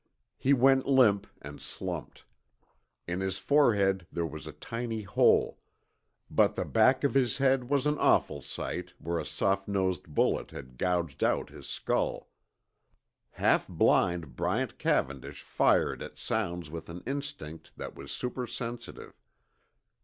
[0.39, 2.25] He went limp and slumped.
[3.05, 5.59] In his forehead there was a tiny hole,
[6.27, 10.49] but the back of his head was an awful sight where a soft nosed bullet
[10.49, 12.31] had gouged out his skull.
[13.33, 19.13] Half blind Bryant Cavendish fired at sounds with an instinct that was supersensitive.